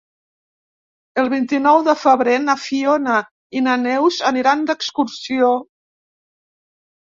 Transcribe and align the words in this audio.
El 1.23 1.27
vint-i-nou 1.33 1.81
de 1.87 1.93
febrer 2.03 2.37
na 2.45 2.55
Fiona 2.61 3.19
i 3.59 3.61
na 3.67 3.77
Neus 3.83 4.19
aniran 4.31 4.65
d'excursió. 4.71 5.53